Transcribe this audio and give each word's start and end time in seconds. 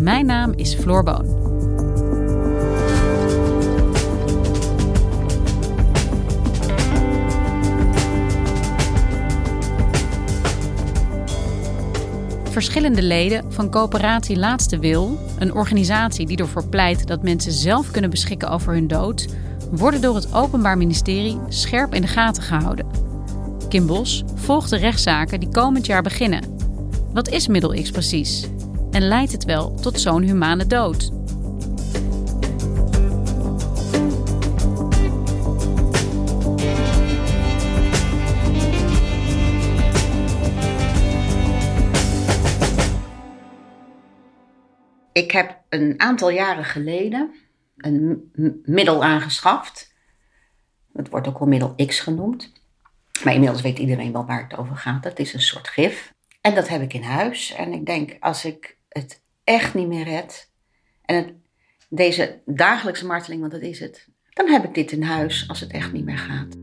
Mijn 0.00 0.26
naam 0.26 0.52
is 0.52 0.74
Floor 0.74 1.02
Boon. 1.02 1.38
Verschillende 12.50 13.02
leden 13.02 13.52
van 13.52 13.70
coöperatie 13.70 14.38
Laatste 14.38 14.78
Wil, 14.78 15.18
een 15.38 15.54
organisatie 15.54 16.26
die 16.26 16.36
ervoor 16.36 16.68
pleit 16.68 17.06
dat 17.06 17.22
mensen 17.22 17.52
zelf 17.52 17.90
kunnen 17.90 18.10
beschikken 18.10 18.50
over 18.50 18.72
hun 18.72 18.86
dood, 18.86 19.28
worden 19.70 20.00
door 20.00 20.14
het 20.14 20.34
Openbaar 20.34 20.76
Ministerie 20.76 21.38
scherp 21.48 21.94
in 21.94 22.02
de 22.02 22.08
gaten 22.08 22.42
gehouden. 22.42 22.86
Kim 23.68 23.86
Bos 23.86 24.24
volgt 24.34 24.70
de 24.70 24.76
rechtszaken 24.76 25.40
die 25.40 25.48
komend 25.48 25.86
jaar 25.86 26.02
beginnen. 26.02 26.56
Wat 27.12 27.28
is 27.28 27.46
middel 27.46 27.82
X 27.82 27.90
precies? 27.90 28.48
En 28.90 29.02
leidt 29.02 29.32
het 29.32 29.44
wel 29.44 29.74
tot 29.74 30.00
zo'n 30.00 30.22
humane 30.22 30.66
dood? 30.66 31.10
Ik 45.12 45.30
heb 45.30 45.62
een 45.68 45.94
aantal 45.96 46.30
jaren 46.30 46.64
geleden 46.64 47.34
een 47.76 48.30
middel 48.64 49.04
aangeschaft. 49.04 49.94
Het 50.92 51.08
wordt 51.08 51.28
ook 51.28 51.38
wel 51.38 51.48
middel 51.48 51.74
X 51.86 52.00
genoemd. 52.00 52.52
Maar 53.24 53.32
inmiddels 53.32 53.62
weet 53.62 53.78
iedereen 53.78 54.12
wel 54.12 54.26
waar 54.26 54.42
het 54.42 54.58
over 54.58 54.76
gaat. 54.76 55.04
Het 55.04 55.18
is 55.18 55.34
een 55.34 55.40
soort 55.40 55.68
gif. 55.68 56.12
En 56.40 56.54
dat 56.54 56.68
heb 56.68 56.82
ik 56.82 56.94
in 56.94 57.02
huis. 57.02 57.54
En 57.54 57.72
ik 57.72 57.86
denk, 57.86 58.16
als 58.20 58.44
ik 58.44 58.78
het 58.90 59.22
echt 59.44 59.74
niet 59.74 59.88
meer 59.88 60.04
red. 60.04 60.50
En 61.04 61.16
het, 61.16 61.32
deze 61.88 62.40
dagelijkse 62.46 63.06
marteling, 63.06 63.40
want 63.40 63.52
dat 63.52 63.62
is 63.62 63.80
het. 63.80 64.08
Dan 64.30 64.48
heb 64.48 64.64
ik 64.64 64.74
dit 64.74 64.92
in 64.92 65.02
huis 65.02 65.44
als 65.48 65.60
het 65.60 65.70
echt 65.70 65.92
niet 65.92 66.04
meer 66.04 66.18
gaat. 66.18 66.56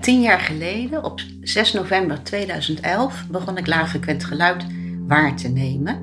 Tien 0.00 0.20
jaar 0.20 0.40
geleden, 0.40 1.04
op 1.04 1.20
6 1.40 1.72
november 1.72 2.22
2011, 2.22 3.26
begon 3.30 3.56
ik 3.56 3.66
laagfrequent 3.66 4.24
geluid 4.24 4.64
waar 5.06 5.36
te 5.36 5.48
nemen. 5.48 6.00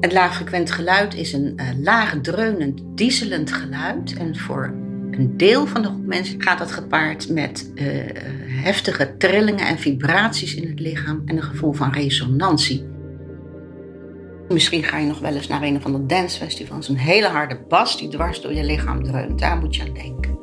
Het 0.00 0.12
laagfrequent 0.12 0.70
geluid 0.70 1.14
is 1.14 1.32
een 1.32 1.52
uh, 1.56 1.68
laag 1.80 2.20
dreunend, 2.20 2.80
dieselend 2.94 3.52
geluid. 3.52 4.16
En 4.16 4.36
voor 4.36 4.64
een 5.10 5.36
deel 5.36 5.66
van 5.66 5.82
de 5.82 5.88
groep 5.88 6.06
mensen 6.06 6.42
gaat 6.42 6.58
dat 6.58 6.72
gepaard 6.72 7.28
met 7.28 7.72
uh, 7.74 7.84
heftige 8.46 9.16
trillingen 9.16 9.66
en 9.66 9.78
vibraties 9.78 10.54
in 10.54 10.68
het 10.68 10.80
lichaam 10.80 11.22
en 11.24 11.36
een 11.36 11.42
gevoel 11.42 11.72
van 11.72 11.92
resonantie. 11.92 12.91
Misschien 14.52 14.82
ga 14.82 14.98
je 14.98 15.06
nog 15.06 15.18
wel 15.18 15.34
eens 15.34 15.48
naar 15.48 15.62
een 15.62 15.76
of 15.76 15.84
ander 15.84 16.06
dancefestival. 16.06 16.78
Een 16.88 16.96
hele 16.96 17.26
harde 17.26 17.58
bas 17.68 17.98
die 17.98 18.08
dwars 18.08 18.40
door 18.40 18.52
je 18.52 18.64
lichaam 18.64 19.04
dreunt. 19.04 19.38
Daar 19.38 19.56
moet 19.56 19.76
je 19.76 19.82
aan 19.82 19.94
denken. 19.94 20.38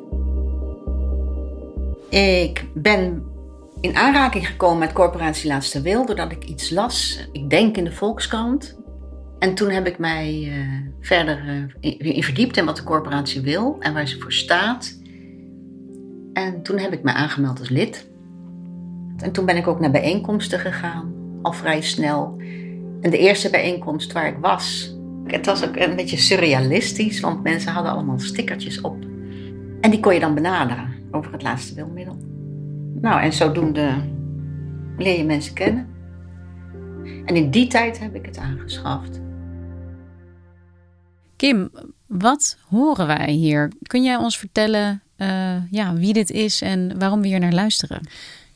Ik 2.10 2.64
ben 2.74 3.22
in 3.80 3.96
aanraking 3.96 4.46
gekomen 4.46 4.78
met 4.78 4.92
Corporatie 4.92 5.48
Laatste 5.48 5.80
Wil 5.80 6.06
doordat 6.06 6.32
ik 6.32 6.44
iets 6.44 6.70
las. 6.70 7.28
Ik 7.32 7.50
denk 7.50 7.76
in 7.76 7.84
de 7.84 7.92
Volkskrant. 7.92 8.78
En 9.38 9.54
toen 9.54 9.70
heb 9.70 9.86
ik 9.86 9.98
mij 9.98 10.42
uh, 10.42 10.66
verder 11.00 11.68
uh, 11.80 12.14
in 12.14 12.22
verdiept 12.22 12.56
in 12.56 12.64
wat 12.64 12.76
de 12.76 12.82
corporatie 12.82 13.40
wil 13.40 13.76
en 13.80 13.92
waar 13.92 14.08
ze 14.08 14.18
voor 14.18 14.32
staat. 14.32 14.98
En 16.32 16.62
toen 16.62 16.78
heb 16.78 16.92
ik 16.92 17.02
me 17.02 17.12
aangemeld 17.12 17.58
als 17.58 17.68
lid. 17.68 18.08
En 19.16 19.32
toen 19.32 19.46
ben 19.46 19.56
ik 19.56 19.66
ook 19.66 19.80
naar 19.80 19.90
bijeenkomsten 19.90 20.58
gegaan, 20.58 21.12
al 21.42 21.52
vrij 21.52 21.80
snel. 21.80 22.38
En 23.00 23.10
de 23.10 23.18
eerste 23.18 23.50
bijeenkomst 23.50 24.12
waar 24.12 24.26
ik 24.26 24.36
was, 24.40 24.94
het 25.26 25.46
was 25.46 25.66
ook 25.66 25.76
een 25.76 25.96
beetje 25.96 26.16
surrealistisch, 26.16 27.20
want 27.20 27.42
mensen 27.42 27.72
hadden 27.72 27.92
allemaal 27.92 28.18
stickertjes 28.18 28.80
op. 28.80 29.02
En 29.80 29.90
die 29.90 30.00
kon 30.00 30.14
je 30.14 30.20
dan 30.20 30.34
benaderen 30.34 30.94
over 31.10 31.32
het 31.32 31.42
laatste 31.42 31.74
wilmiddel. 31.74 32.16
Nou, 33.00 33.20
en 33.20 33.32
zodoende 33.32 33.94
leer 34.96 35.16
je 35.16 35.24
mensen 35.24 35.54
kennen. 35.54 35.88
En 37.24 37.36
in 37.36 37.50
die 37.50 37.66
tijd 37.66 37.98
heb 37.98 38.14
ik 38.14 38.26
het 38.26 38.38
aangeschaft. 38.38 39.20
Kim, 41.36 41.70
wat 42.06 42.58
horen 42.68 43.06
wij 43.06 43.30
hier? 43.30 43.72
Kun 43.82 44.02
jij 44.02 44.16
ons 44.16 44.38
vertellen 44.38 45.02
uh, 45.16 45.70
ja, 45.70 45.94
wie 45.94 46.12
dit 46.12 46.30
is 46.30 46.62
en 46.62 46.98
waarom 46.98 47.20
we 47.20 47.26
hier 47.26 47.40
naar 47.40 47.52
luisteren? 47.52 48.00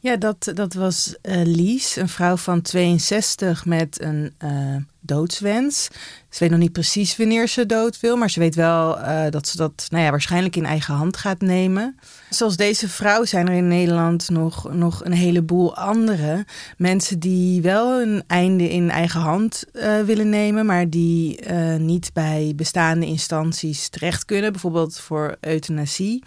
Ja, 0.04 0.16
dat, 0.16 0.50
dat 0.54 0.74
was 0.74 1.14
uh, 1.22 1.42
Lies, 1.44 1.96
een 1.96 2.08
vrouw 2.08 2.36
van 2.36 2.62
62 2.62 3.64
met 3.64 4.00
een 4.02 4.34
uh, 4.44 4.76
doodswens. 5.00 5.88
Ze 6.28 6.38
weet 6.38 6.50
nog 6.50 6.58
niet 6.58 6.72
precies 6.72 7.16
wanneer 7.16 7.48
ze 7.48 7.66
dood 7.66 8.00
wil, 8.00 8.16
maar 8.16 8.30
ze 8.30 8.40
weet 8.40 8.54
wel 8.54 8.98
uh, 8.98 9.24
dat 9.30 9.48
ze 9.48 9.56
dat 9.56 9.86
nou 9.90 10.04
ja, 10.04 10.10
waarschijnlijk 10.10 10.56
in 10.56 10.64
eigen 10.64 10.94
hand 10.94 11.16
gaat 11.16 11.40
nemen. 11.40 11.98
Zoals 12.30 12.56
deze 12.56 12.88
vrouw 12.88 13.24
zijn 13.24 13.48
er 13.48 13.54
in 13.54 13.68
Nederland 13.68 14.30
nog, 14.30 14.72
nog 14.72 15.04
een 15.04 15.12
heleboel 15.12 15.76
andere 15.76 16.44
mensen 16.76 17.18
die 17.18 17.62
wel 17.62 18.00
een 18.00 18.24
einde 18.26 18.70
in 18.70 18.90
eigen 18.90 19.20
hand 19.20 19.64
willen 20.06 20.28
nemen, 20.28 20.66
maar 20.66 20.90
die 20.90 21.48
niet 21.78 22.10
bij 22.12 22.52
bestaande 22.56 23.06
instanties 23.06 23.88
terecht 23.88 24.24
kunnen, 24.24 24.52
bijvoorbeeld 24.52 24.98
voor 24.98 25.36
euthanasie. 25.40 26.22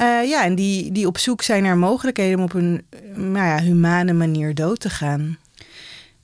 Uh, 0.00 0.28
ja, 0.28 0.44
en 0.44 0.54
die, 0.54 0.92
die 0.92 1.06
op 1.06 1.18
zoek 1.18 1.42
zijn 1.42 1.62
naar 1.62 1.76
mogelijkheden 1.76 2.38
om 2.38 2.44
op 2.44 2.54
een 2.54 2.86
nou 3.14 3.46
ja, 3.46 3.60
humane 3.60 4.12
manier 4.12 4.54
dood 4.54 4.80
te 4.80 4.90
gaan. 4.90 5.38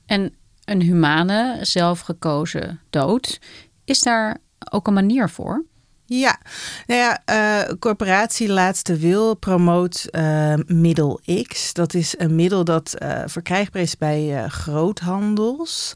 En 0.06 0.34
een 0.64 0.80
humane, 0.80 1.58
zelfgekozen 1.60 2.80
dood, 2.90 3.40
is 3.84 4.00
daar 4.00 4.36
ook 4.70 4.86
een 4.86 4.94
manier 4.94 5.28
voor? 5.28 5.64
Ja, 6.06 6.38
nou 6.87 7.00
ja, 7.00 7.22
uh, 7.69 7.75
corporatie 7.78 8.48
Laatste 8.48 8.97
Wil 8.97 9.34
promoot 9.34 10.06
uh, 10.10 10.54
middel 10.66 11.20
X. 11.48 11.72
Dat 11.72 11.94
is 11.94 12.15
een 12.19 12.34
middel 12.34 12.65
dat 12.65 12.94
uh, 13.03 13.22
verkrijgbaar 13.26 13.82
is 13.82 13.97
bij 13.97 14.48
groothandels. 14.48 15.93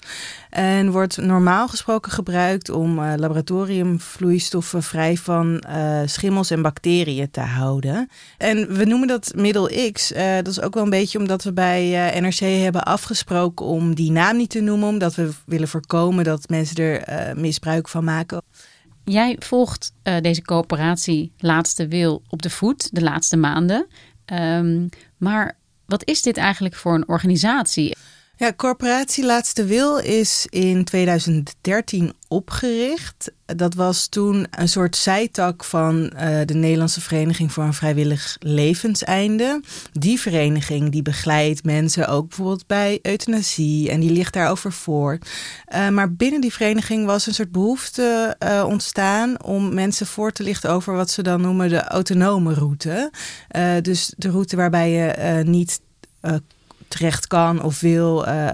En 0.51 0.91
wordt 0.91 1.17
normaal 1.17 1.69
gesproken 1.69 2.13
gebruikt 2.13 2.71
om 2.71 3.01
laboratoriumvloeistoffen 3.01 4.82
vrij 4.82 5.17
van 5.17 5.62
schimmels 6.05 6.50
en 6.50 6.62
bacteriën 6.62 7.31
te 7.31 7.41
houden. 7.41 8.09
En 8.38 8.75
we 8.75 8.85
noemen 8.85 9.09
dat 9.09 9.32
middel 9.35 9.71
X. 9.93 10.12
dat 10.43 10.47
is 10.47 10.61
ook 10.61 10.75
wel 10.75 10.82
een 10.82 10.91
beetje 10.91 11.19
omdat 11.19 11.43
we 11.43 11.53
bij 11.53 12.21
NRC 12.21 12.38
hebben 12.38 12.82
afgesproken 12.82 13.67
om 13.67 13.94
die 13.94 14.11
naam 14.11 14.37
niet 14.37 14.50
te 14.50 14.61
noemen. 14.61 14.88
Omdat 14.88 15.15
we 15.15 15.31
willen 15.47 15.69
voorkomen 15.69 16.25
dat 16.25 16.49
mensen 16.49 16.77
er 16.77 17.37
misbruik 17.37 17.88
van 17.88 18.05
maken. 18.05 18.43
Jij 19.08 19.37
volgt 19.38 19.93
uh, 20.05 20.16
deze 20.20 20.43
coöperatie 20.43 21.32
Laatste 21.38 21.88
Wil 21.88 22.22
op 22.28 22.43
de 22.43 22.50
voet 22.50 22.94
de 22.94 23.02
laatste 23.02 23.37
maanden. 23.37 23.87
Um, 24.32 24.88
maar 25.16 25.56
wat 25.87 26.05
is 26.05 26.22
dit 26.22 26.37
eigenlijk 26.37 26.75
voor 26.75 26.94
een 26.94 27.08
organisatie? 27.08 27.96
Ja, 28.38 28.52
Corporatie 28.56 29.25
Laatste 29.25 29.64
Wil 29.64 29.96
is 29.96 30.46
in 30.50 30.85
2013 30.85 32.12
opgericht. 32.29 33.32
Dat 33.46 33.75
was 33.75 34.06
toen 34.06 34.46
een 34.50 34.69
soort 34.69 34.96
zijtak 34.96 35.64
van 35.64 36.12
uh, 36.14 36.40
de 36.44 36.55
Nederlandse 36.55 37.00
Vereniging 37.00 37.52
voor 37.52 37.64
een 37.64 37.75
Vrijwillig 37.75 38.37
Levenseinde. 38.40 39.62
Die 39.93 40.20
vereniging 40.20 40.90
die 40.90 41.02
begeleidt 41.02 41.64
mensen 41.64 42.08
ook 42.08 42.29
bijvoorbeeld 42.29 42.67
bij 42.67 42.99
euthanasie 43.02 43.90
en 43.90 44.00
die 44.00 44.12
ligt 44.12 44.32
daarover 44.32 44.73
voor. 44.73 45.19
Uh, 45.75 45.88
maar 45.88 46.12
binnen 46.12 46.41
die 46.41 46.52
vereniging 46.52 47.06
was 47.06 47.26
een 47.26 47.34
soort 47.34 47.52
behoefte 47.52 48.37
uh, 48.43 48.64
ontstaan 48.69 49.43
om 49.43 49.75
mensen 49.75 50.06
voor 50.06 50.32
te 50.32 50.43
lichten 50.43 50.70
over 50.70 50.94
wat 50.94 51.11
ze 51.11 51.23
dan 51.23 51.41
noemen 51.41 51.69
de 51.69 51.82
autonome 51.82 52.55
route. 52.55 53.11
dus 53.82 54.12
de 54.17 54.31
route 54.31 54.56
waarbij 54.56 54.91
je 54.91 55.43
niet 55.44 55.81
terecht 56.88 57.26
kan 57.26 57.62
of 57.62 57.81
wil 57.81 58.29
uh, 58.29 58.49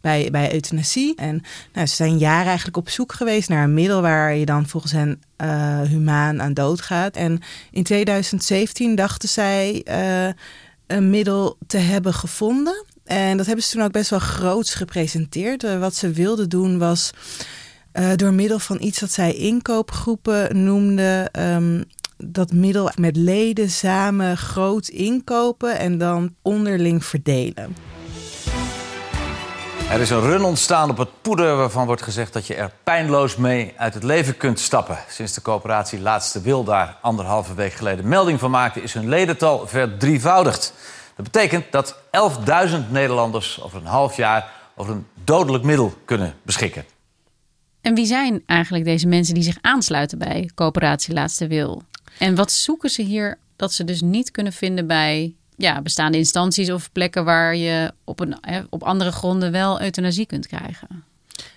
bij, 0.00 0.28
bij 0.30 0.52
euthanasie. 0.52 1.14
En 1.16 1.42
nou, 1.72 1.86
ze 1.86 1.94
zijn 1.94 2.18
jaren 2.18 2.46
eigenlijk 2.46 2.76
op 2.76 2.88
zoek 2.88 3.12
geweest 3.12 3.48
naar 3.48 3.64
een 3.64 3.74
middel 3.74 4.00
waar 4.00 4.34
je 4.34 4.44
dan 4.44 4.68
volgens 4.68 4.92
hen 4.92 5.22
uh, 5.42 5.80
humaan 5.80 6.42
aan 6.42 6.54
dood 6.54 6.80
gaat. 6.80 7.16
En 7.16 7.40
in 7.70 7.82
2017 7.82 8.94
dachten 8.94 9.28
zij 9.28 9.84
uh, 9.88 10.32
een 10.86 11.10
middel 11.10 11.56
te 11.66 11.78
hebben 11.78 12.14
gevonden. 12.14 12.84
En 13.04 13.36
dat 13.36 13.46
hebben 13.46 13.64
ze 13.64 13.70
toen 13.70 13.82
ook 13.82 13.92
best 13.92 14.10
wel 14.10 14.18
groots 14.18 14.74
gepresenteerd. 14.74 15.78
wat 15.78 15.94
ze 15.94 16.10
wilden 16.10 16.48
doen 16.48 16.78
was 16.78 17.10
door 18.16 18.32
middel 18.32 18.58
van 18.58 18.82
iets 18.82 18.98
dat 18.98 19.10
zij 19.10 19.34
inkoopgroepen 19.34 20.64
noemden, 20.64 21.40
um, 21.42 21.84
dat 22.24 22.52
middel 22.52 22.90
met 22.94 23.16
leden 23.16 23.70
samen 23.70 24.36
groot 24.36 24.88
inkopen 24.88 25.78
en 25.78 25.98
dan 25.98 26.34
onderling 26.42 27.04
verdelen. 27.04 27.74
Er 29.90 30.00
is 30.00 30.10
een 30.10 30.20
run 30.20 30.42
ontstaan 30.42 30.90
op 30.90 30.96
het 30.96 31.08
poeder 31.22 31.56
waarvan 31.56 31.86
wordt 31.86 32.02
gezegd 32.02 32.32
dat 32.32 32.46
je 32.46 32.54
er 32.54 32.72
pijnloos 32.84 33.36
mee 33.36 33.72
uit 33.76 33.94
het 33.94 34.02
leven 34.02 34.36
kunt 34.36 34.60
stappen. 34.60 34.98
Sinds 35.08 35.34
de 35.34 35.42
coöperatie 35.42 36.00
Laatste 36.00 36.40
Wil 36.40 36.64
daar 36.64 36.96
anderhalve 37.00 37.54
week 37.54 37.72
geleden 37.72 38.08
melding 38.08 38.38
van 38.38 38.50
maakte, 38.50 38.82
is 38.82 38.94
hun 38.94 39.08
ledental 39.08 39.66
verdrievoudigd. 39.66 40.74
Dat 41.16 41.24
betekent 41.24 41.64
dat 41.70 41.96
11.000 42.70 42.90
Nederlanders 42.90 43.62
over 43.62 43.80
een 43.80 43.86
half 43.86 44.16
jaar 44.16 44.52
over 44.76 44.92
een 44.92 45.06
dodelijk 45.24 45.64
middel 45.64 45.94
kunnen 46.04 46.34
beschikken. 46.42 46.84
En 47.80 47.94
wie 47.94 48.06
zijn 48.06 48.42
eigenlijk 48.46 48.84
deze 48.84 49.06
mensen 49.06 49.34
die 49.34 49.42
zich 49.42 49.58
aansluiten 49.60 50.18
bij 50.18 50.50
coöperatie 50.54 51.14
Laatste 51.14 51.46
Wil? 51.46 51.82
En 52.18 52.34
wat 52.34 52.52
zoeken 52.52 52.90
ze 52.90 53.02
hier 53.02 53.38
dat 53.56 53.72
ze 53.72 53.84
dus 53.84 54.00
niet 54.00 54.30
kunnen 54.30 54.52
vinden 54.52 54.86
bij 54.86 55.34
ja, 55.56 55.82
bestaande 55.82 56.18
instanties 56.18 56.70
of 56.70 56.92
plekken 56.92 57.24
waar 57.24 57.56
je 57.56 57.92
op, 58.04 58.20
een, 58.20 58.36
op 58.70 58.82
andere 58.82 59.12
gronden 59.12 59.52
wel 59.52 59.82
euthanasie 59.82 60.26
kunt 60.26 60.46
krijgen? 60.46 61.04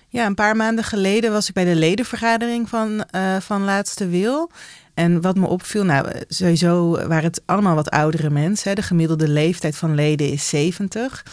Ja, 0.08 0.26
een 0.26 0.34
paar 0.34 0.56
maanden 0.56 0.84
geleden 0.84 1.32
was 1.32 1.48
ik 1.48 1.54
bij 1.54 1.64
de 1.64 1.74
ledenvergadering 1.74 2.68
van, 2.68 3.04
uh, 3.14 3.36
van 3.36 3.62
Laatste 3.62 4.06
Wil. 4.08 4.50
En 4.94 5.20
wat 5.20 5.36
me 5.36 5.46
opviel, 5.46 5.84
nou, 5.84 6.08
sowieso 6.28 6.90
waren 6.90 7.24
het 7.24 7.42
allemaal 7.46 7.74
wat 7.74 7.90
oudere 7.90 8.30
mensen. 8.30 8.74
De 8.74 8.82
gemiddelde 8.82 9.28
leeftijd 9.28 9.76
van 9.76 9.94
leden 9.94 10.30
is 10.30 10.48
70. 10.48 11.24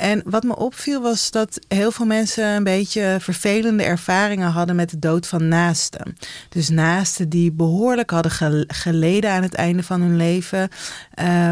En 0.00 0.22
wat 0.24 0.42
me 0.42 0.56
opviel 0.56 1.00
was 1.00 1.30
dat 1.30 1.58
heel 1.68 1.92
veel 1.92 2.06
mensen 2.06 2.44
een 2.44 2.64
beetje 2.64 3.16
vervelende 3.20 3.82
ervaringen 3.82 4.50
hadden 4.50 4.76
met 4.76 4.90
de 4.90 4.98
dood 4.98 5.26
van 5.26 5.48
naasten. 5.48 6.16
Dus 6.48 6.68
naasten 6.68 7.28
die 7.28 7.52
behoorlijk 7.52 8.10
hadden 8.10 8.66
geleden 8.66 9.30
aan 9.30 9.42
het 9.42 9.54
einde 9.54 9.82
van 9.82 10.00
hun 10.00 10.16
leven. 10.16 10.68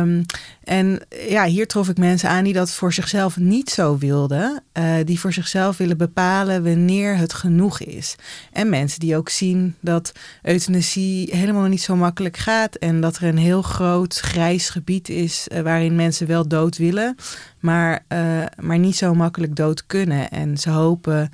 Um, 0.01 0.25
en 0.65 1.01
ja, 1.29 1.45
hier 1.45 1.67
trof 1.67 1.89
ik 1.89 1.99
mensen 1.99 2.29
aan 2.29 2.45
die 2.45 2.53
dat 2.53 2.71
voor 2.71 2.93
zichzelf 2.93 3.37
niet 3.37 3.71
zo 3.71 3.99
wilden. 3.99 4.63
Uh, 4.79 4.95
die 5.05 5.21
voor 5.21 5.33
zichzelf 5.33 5.77
willen 5.77 5.97
bepalen 5.97 6.65
wanneer 6.65 7.17
het 7.17 7.33
genoeg 7.33 7.81
is. 7.81 8.17
En 8.53 8.69
mensen 8.69 9.01
die 9.01 9.17
ook 9.17 9.29
zien 9.29 9.75
dat 9.81 10.13
euthanasie 10.43 11.37
helemaal 11.37 11.67
niet 11.67 11.83
zo 11.83 11.97
makkelijk 11.97 12.37
gaat. 12.37 12.75
En 12.75 13.01
dat 13.01 13.17
er 13.17 13.23
een 13.23 13.39
heel 13.39 13.63
groot 13.63 14.19
grijs 14.19 14.71
gebied 14.71 15.09
is 15.09 15.49
uh, 15.53 15.61
waarin 15.61 15.97
mensen 15.97 16.27
wel 16.27 16.49
dood 16.49 16.77
willen. 16.77 17.17
Maar, 17.59 18.05
uh, 18.13 18.45
maar 18.61 18.79
niet 18.79 18.97
zo 18.97 19.15
makkelijk 19.15 19.57
dood 19.57 19.87
kunnen. 19.87 20.31
En 20.31 20.59
ze 20.59 20.71
hopen 20.71 21.31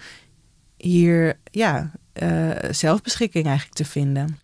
hier 0.77 1.39
ja, 1.51 1.91
zelfbeschikking 2.71 3.47
eigenlijk 3.47 3.77
te 3.77 3.85
vinden. 3.85 4.39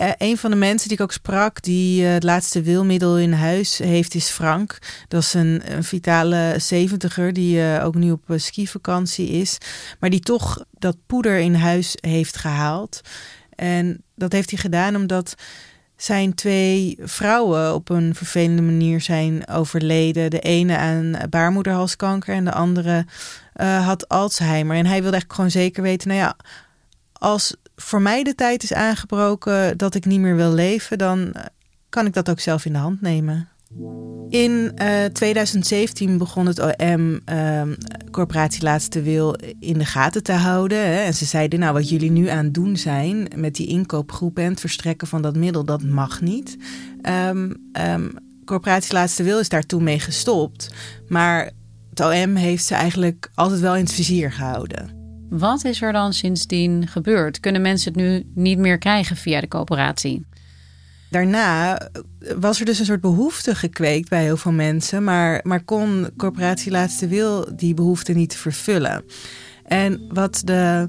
Uh, 0.00 0.10
een 0.18 0.38
van 0.38 0.50
de 0.50 0.56
mensen 0.56 0.88
die 0.88 0.96
ik 0.96 1.02
ook 1.02 1.12
sprak, 1.12 1.62
die 1.62 2.04
het 2.04 2.22
laatste 2.22 2.62
wilmiddel 2.62 3.18
in 3.18 3.32
huis 3.32 3.78
heeft, 3.78 4.14
is 4.14 4.28
Frank. 4.28 4.78
Dat 5.08 5.22
is 5.22 5.34
een, 5.34 5.62
een 5.64 5.84
vitale 5.84 6.54
zeventiger 6.58 7.32
die 7.32 7.80
ook 7.82 7.94
nu 7.94 8.10
op 8.10 8.22
skivakantie 8.36 9.28
is. 9.28 9.58
Maar 9.98 10.10
die 10.10 10.20
toch 10.20 10.64
dat 10.78 10.96
poeder 11.06 11.38
in 11.38 11.54
huis 11.54 11.96
heeft 12.00 12.36
gehaald. 12.36 13.00
En 13.54 14.02
dat 14.14 14.32
heeft 14.32 14.50
hij 14.50 14.58
gedaan 14.58 14.96
omdat 14.96 15.34
zijn 16.02 16.34
twee 16.34 16.98
vrouwen 17.00 17.74
op 17.74 17.88
een 17.88 18.14
vervelende 18.14 18.62
manier 18.62 19.00
zijn 19.00 19.48
overleden. 19.48 20.30
De 20.30 20.40
ene 20.40 20.76
aan 20.76 21.16
baarmoederhalskanker 21.30 22.34
en 22.34 22.44
de 22.44 22.52
andere 22.52 23.06
had 23.62 24.08
Alzheimer. 24.08 24.76
En 24.76 24.86
hij 24.86 25.02
wilde 25.02 25.16
eigenlijk 25.16 25.32
gewoon 25.32 25.50
zeker 25.50 25.82
weten, 25.82 26.08
nou 26.08 26.20
ja, 26.20 26.36
als 27.12 27.56
voor 27.76 28.02
mij 28.02 28.22
de 28.22 28.34
tijd 28.34 28.62
is 28.62 28.72
aangebroken 28.72 29.76
dat 29.76 29.94
ik 29.94 30.04
niet 30.04 30.20
meer 30.20 30.36
wil 30.36 30.52
leven, 30.52 30.98
dan 30.98 31.32
eh, 31.32 31.44
kan 31.88 32.06
ik 32.06 32.12
dat 32.12 32.30
ook 32.30 32.40
zelf 32.40 32.64
in 32.64 32.72
de 32.72 32.78
hand 32.78 33.00
nemen. 33.00 33.48
In 34.28 34.72
uh, 34.74 35.04
eh, 35.04 35.12
2017 35.12 36.18
begon 36.18 36.46
het 36.46 36.60
OM 36.60 37.20
ehm, 37.24 37.74
Corporatie 38.10 38.62
Laatste 38.62 39.02
Wil 39.02 39.36
in 39.60 39.78
de 39.78 39.84
gaten 39.84 40.22
te 40.22 40.32
houden. 40.32 40.78
Hè. 40.78 40.96
En 40.96 41.14
ze 41.14 41.24
zeiden, 41.24 41.58
nou 41.58 41.72
wat 41.72 41.88
jullie 41.88 42.10
nu 42.10 42.28
aan 42.28 42.44
het 42.44 42.54
doen 42.54 42.76
zijn 42.76 43.28
met 43.36 43.54
die 43.54 43.66
inkoopgroep 43.66 44.38
en 44.38 44.50
het 44.50 44.60
verstrekken 44.60 45.08
van 45.08 45.22
dat 45.22 45.36
middel, 45.36 45.64
dat 45.64 45.82
mag 45.82 46.20
niet. 46.20 46.56
Um, 47.28 47.56
Corporatie 48.44 48.92
Laatste 48.92 49.22
Wil 49.22 49.38
is 49.38 49.48
daar 49.48 49.66
toen 49.66 49.82
mee 49.82 50.00
gestopt. 50.00 50.70
Maar 51.08 51.50
het 51.90 52.00
OM 52.00 52.34
heeft 52.34 52.64
ze 52.64 52.74
eigenlijk 52.74 53.30
altijd 53.34 53.60
wel 53.60 53.76
in 53.76 53.84
het 53.84 53.92
vizier 53.92 54.32
gehouden. 54.32 54.96
Wat 55.30 55.64
is 55.64 55.82
er 55.82 55.92
dan 55.92 56.12
sindsdien 56.12 56.86
gebeurd? 56.86 57.40
Kunnen 57.40 57.62
mensen 57.62 57.92
het 57.92 58.02
nu 58.02 58.24
niet 58.34 58.58
meer 58.58 58.78
krijgen 58.78 59.16
via 59.16 59.40
de 59.40 59.48
coöperatie? 59.48 60.26
Daarna 61.10 61.80
was 62.38 62.60
er 62.60 62.66
dus 62.66 62.78
een 62.78 62.84
soort 62.84 63.00
behoefte 63.00 63.54
gekweekt 63.54 64.08
bij 64.08 64.22
heel 64.22 64.36
veel 64.36 64.52
mensen, 64.52 65.04
maar, 65.04 65.40
maar 65.42 65.64
kon 65.64 66.08
Corporatie 66.16 66.72
Laatste 66.72 67.08
Wil 67.08 67.56
die 67.56 67.74
behoefte 67.74 68.12
niet 68.12 68.36
vervullen. 68.36 69.04
En 69.64 70.00
wat 70.08 70.42
de 70.44 70.86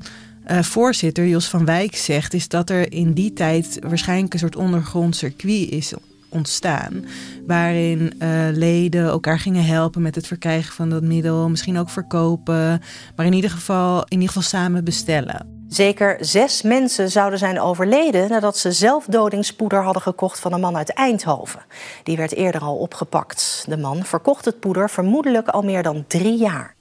uh, 0.52 0.62
voorzitter 0.62 1.28
Jos 1.28 1.48
van 1.48 1.66
Wijk 1.66 1.96
zegt, 1.96 2.34
is 2.34 2.48
dat 2.48 2.70
er 2.70 2.92
in 2.92 3.14
die 3.14 3.34
tijd 3.34 3.80
waarschijnlijk 3.88 4.34
een 4.34 4.40
soort 4.40 4.56
ondergrond 4.56 5.16
circuit 5.16 5.70
is 5.70 5.94
ontstaan. 6.30 7.06
Waarin 7.48 8.14
uh, 8.20 8.48
leden 8.52 9.04
elkaar 9.04 9.40
gingen 9.40 9.66
helpen 9.66 10.02
met 10.02 10.16
het 10.16 10.28
verkrijgen 10.28 10.74
van 10.74 10.90
dat 10.90 11.04
middel. 11.04 11.50
Misschien 11.50 11.78
ook 11.78 11.90
verkopen. 11.90 12.82
Maar 13.16 13.26
in 13.26 13.34
ieder 13.34 13.50
geval, 13.50 14.00
in 14.00 14.08
ieder 14.12 14.28
geval 14.28 14.42
samen 14.44 14.84
bestellen. 14.84 15.59
Zeker 15.70 16.18
zes 16.20 16.62
mensen 16.62 17.10
zouden 17.10 17.40
zijn 17.40 17.60
overleden 17.60 18.30
nadat 18.30 18.58
ze 18.58 18.72
zelfdodingspoeder 18.72 19.84
hadden 19.84 20.02
gekocht 20.02 20.40
van 20.40 20.54
een 20.54 20.60
man 20.60 20.78
uit 20.78 20.94
Eindhoven. 20.94 21.66
Die 22.04 22.18
werd 22.18 22.34
eerder 22.34 22.62
al 22.62 22.76
opgepakt. 22.76 23.66
De 23.68 23.78
man 23.78 24.04
verkocht 24.04 24.46
het 24.46 24.60
poeder 24.60 24.90
vermoedelijk 24.90 25.48
al 25.48 25.62
meer 25.62 25.84
dan 25.84 26.06
drie 26.08 26.38
jaar. 26.38 26.76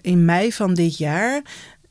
In 0.00 0.24
mei 0.24 0.52
van 0.52 0.74
dit 0.74 0.98
jaar 0.98 1.42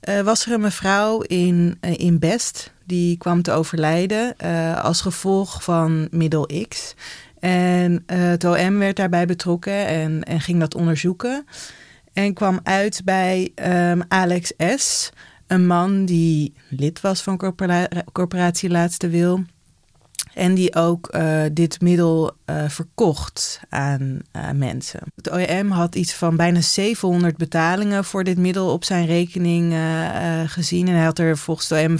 uh, 0.10 0.20
was 0.20 0.46
er 0.46 0.52
een 0.52 0.62
mevrouw 0.62 1.22
in, 1.22 1.78
uh, 1.82 2.00
in 2.00 2.20
Best 2.20 2.74
die 2.86 3.18
kwam 3.18 3.42
te 3.42 3.52
overlijden 3.52 4.34
uh, 4.46 4.84
als 4.84 5.02
gevolg 5.02 5.64
van 5.64 6.08
middel 6.12 6.50
X. 6.68 6.96
En 7.40 8.04
het 8.06 8.44
OM 8.44 8.78
werd 8.78 8.96
daarbij 8.96 9.26
betrokken 9.26 9.88
en, 9.88 10.40
ging 10.42 10.60
dat 10.60 10.76
onderzoeken. 10.76 11.46
En 12.14 12.34
kwam 12.34 12.60
uit 12.64 13.02
bij 13.04 13.52
um, 13.92 14.04
Alex 14.08 14.54
S., 14.76 15.12
een 15.48 15.68
man 15.68 16.06
die 16.06 16.54
lid 16.70 17.02
was 17.02 17.22
van 17.22 17.38
corpora 17.38 17.88
Corporatie 18.12 18.70
Laatste 18.70 19.10
Wil. 19.10 19.44
En 20.34 20.54
die 20.54 20.76
ook 20.76 21.16
uh, 21.16 21.44
dit 21.52 21.82
middel 21.82 22.32
uh, 22.46 22.70
verkocht 22.70 23.60
aan 23.70 24.20
uh, 24.36 24.52
mensen. 24.52 25.00
Het 25.16 25.32
OEM 25.32 25.72
had 25.72 25.96
iets 25.96 26.14
van 26.14 26.36
bijna 26.36 26.62
700 26.62 27.38
betalingen 27.38 28.06
voor 28.06 28.24
dit 28.24 28.38
middel 28.38 28.72
op 28.72 28.84
zijn 28.84 29.06
rekening 29.06 29.74
gezien. 30.46 30.88
En 30.88 30.94
hij 30.94 31.04
had 31.04 31.20
er 31.20 31.38
volgens 31.38 31.70
het 31.70 31.88
OM 31.88 31.98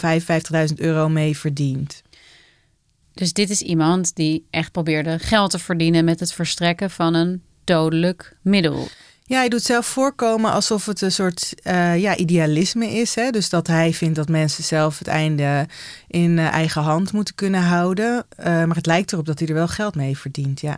55.000 0.70 0.74
euro 0.76 1.10
mee 1.10 1.38
verdiend. 1.38 2.02
Dus 3.14 3.34
dit 3.34 3.50
is 3.50 3.62
iemand 3.62 4.16
die 4.16 4.46
echt 4.50 4.72
probeerde 4.72 5.20
geld 5.20 5.52
te 5.52 5.60
verdienen 5.60 6.06
met 6.06 6.20
het 6.20 6.34
verstrekken 6.34 6.90
van 6.90 7.14
een 7.14 7.44
dodelijk 7.64 8.38
middel. 8.42 8.88
Ja, 9.28 9.38
hij 9.38 9.50
doet 9.50 9.64
zelf 9.64 9.86
voorkomen 9.86 10.52
alsof 10.52 10.86
het 10.86 11.02
een 11.02 11.12
soort 11.12 11.54
uh, 11.64 11.98
ja, 11.98 12.16
idealisme 12.16 12.88
is. 12.92 13.16
Hè? 13.16 13.30
Dus 13.30 13.50
dat 13.50 13.68
hij 13.68 13.94
vindt 13.94 14.16
dat 14.16 14.30
mensen 14.30 14.64
zelf 14.64 15.00
het 15.00 15.08
einde 15.08 15.68
in 16.08 16.38
uh, 16.38 16.48
eigen 16.48 16.82
hand 16.82 17.14
moeten 17.14 17.36
kunnen 17.36 17.62
houden. 17.62 18.26
Uh, 18.40 18.46
maar 18.46 18.76
het 18.76 18.86
lijkt 18.86 19.14
erop 19.14 19.26
dat 19.26 19.40
hij 19.40 19.48
er 19.48 19.54
wel 19.54 19.68
geld 19.68 19.96
mee 19.96 20.18
verdient, 20.18 20.62
ja. 20.62 20.78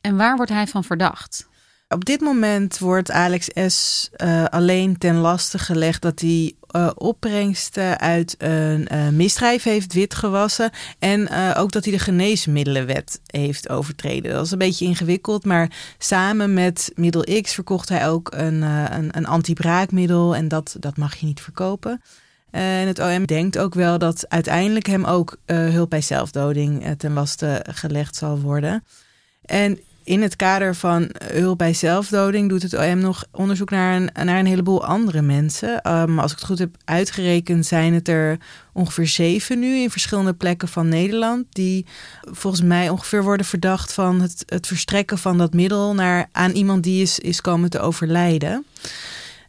En 0.00 0.16
waar 0.16 0.36
wordt 0.36 0.50
hij 0.50 0.66
van 0.66 0.84
verdacht? 0.84 1.48
Op 1.94 2.04
dit 2.04 2.20
moment 2.20 2.78
wordt 2.78 3.10
Alex 3.10 3.48
S. 3.66 4.10
Uh, 4.16 4.44
alleen 4.44 4.98
ten 4.98 5.16
laste 5.16 5.58
gelegd 5.58 6.02
dat 6.02 6.20
hij 6.20 6.52
uh, 6.76 6.90
opbrengsten 6.94 8.00
uit 8.00 8.34
een 8.38 8.88
uh, 8.92 9.08
misdrijf 9.08 9.62
heeft 9.62 9.92
witgewassen. 9.92 10.70
En 10.98 11.28
ook 11.56 11.72
dat 11.72 11.84
hij 11.84 11.92
de 11.92 11.98
geneesmiddelenwet 11.98 13.20
heeft 13.26 13.68
overtreden. 13.68 14.32
Dat 14.32 14.44
is 14.44 14.50
een 14.50 14.58
beetje 14.58 14.84
ingewikkeld, 14.84 15.44
maar 15.44 15.70
samen 15.98 16.54
met 16.54 16.92
middel 16.94 17.40
X 17.42 17.54
verkocht 17.54 17.88
hij 17.88 18.08
ook 18.08 18.32
een, 18.34 18.62
een, 18.62 19.16
een 19.16 19.26
antibraakmiddel. 19.26 20.36
En 20.36 20.48
dat, 20.48 20.76
dat 20.80 20.96
mag 20.96 21.14
je 21.14 21.26
niet 21.26 21.40
verkopen. 21.40 22.02
En 22.50 22.86
het 22.86 22.98
OM 22.98 23.26
denkt 23.26 23.58
ook 23.58 23.74
wel 23.74 23.98
dat 23.98 24.28
uiteindelijk 24.28 24.86
hem 24.86 25.04
ook 25.04 25.36
hulp 25.46 25.90
bij 25.90 26.00
zelfdoding 26.00 26.94
ten 26.98 27.12
laste 27.12 27.64
gelegd 27.70 28.16
zal 28.16 28.40
worden. 28.40 28.84
En 29.44 29.78
in 30.04 30.22
het 30.22 30.36
kader 30.36 30.74
van 30.74 31.10
hulp 31.32 31.58
bij 31.58 31.74
zelfdoding 31.74 32.48
doet 32.48 32.62
het 32.62 32.74
OM 32.74 32.98
nog 32.98 33.24
onderzoek 33.30 33.70
naar 33.70 33.96
een, 33.96 34.10
naar 34.26 34.38
een 34.38 34.46
heleboel 34.46 34.84
andere 34.84 35.22
mensen. 35.22 35.90
Um, 35.92 36.18
als 36.18 36.32
ik 36.32 36.38
het 36.38 36.46
goed 36.46 36.58
heb 36.58 36.76
uitgerekend, 36.84 37.66
zijn 37.66 37.94
het 37.94 38.08
er 38.08 38.38
ongeveer 38.72 39.06
zeven 39.06 39.58
nu 39.58 39.76
in 39.76 39.90
verschillende 39.90 40.34
plekken 40.34 40.68
van 40.68 40.88
Nederland. 40.88 41.46
Die 41.48 41.86
volgens 42.22 42.62
mij 42.62 42.88
ongeveer 42.88 43.22
worden 43.22 43.46
verdacht 43.46 43.92
van 43.92 44.20
het, 44.20 44.42
het 44.46 44.66
verstrekken 44.66 45.18
van 45.18 45.38
dat 45.38 45.54
middel 45.54 45.94
naar, 45.94 46.28
aan 46.32 46.50
iemand 46.50 46.82
die 46.82 47.02
is, 47.02 47.18
is 47.18 47.40
komen 47.40 47.70
te 47.70 47.80
overlijden. 47.80 48.64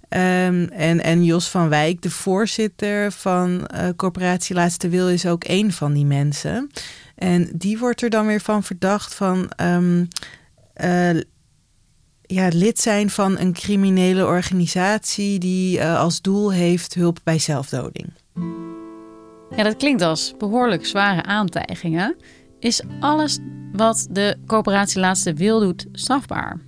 Um, 0.09 0.69
en, 0.69 1.03
en 1.03 1.23
Jos 1.23 1.49
van 1.49 1.69
Wijk, 1.69 2.01
de 2.01 2.09
voorzitter 2.09 3.11
van 3.11 3.69
uh, 3.75 3.87
Corporatie 3.95 4.55
Laatste 4.55 4.89
Wil, 4.89 5.09
is 5.09 5.25
ook 5.25 5.43
een 5.47 5.73
van 5.73 5.93
die 5.93 6.05
mensen. 6.05 6.71
En 7.15 7.49
die 7.53 7.77
wordt 7.77 8.01
er 8.01 8.09
dan 8.09 8.25
weer 8.25 8.41
van 8.41 8.63
verdacht 8.63 9.13
van 9.13 9.51
um, 9.61 10.07
uh, 10.83 11.21
ja, 12.21 12.47
lid 12.53 12.79
zijn 12.79 13.09
van 13.09 13.39
een 13.39 13.53
criminele 13.53 14.25
organisatie 14.25 15.39
die 15.39 15.77
uh, 15.77 15.99
als 15.99 16.21
doel 16.21 16.51
heeft 16.51 16.93
hulp 16.93 17.19
bij 17.23 17.39
zelfdoding. 17.39 18.13
Ja, 19.55 19.63
dat 19.63 19.77
klinkt 19.77 20.01
als 20.01 20.33
behoorlijk 20.37 20.85
zware 20.85 21.23
aantijgingen. 21.23 22.15
Is 22.59 22.81
alles 22.99 23.39
wat 23.71 24.07
de 24.11 24.37
coöperatie 24.45 24.99
Laatste 24.99 25.33
Wil 25.33 25.59
doet 25.59 25.85
strafbaar? 25.91 26.59